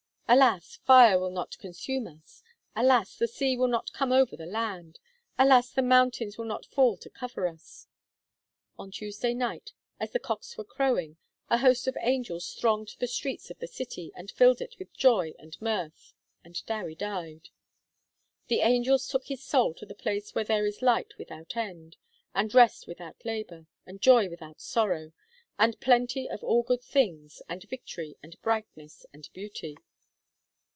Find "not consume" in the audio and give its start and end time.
1.29-2.07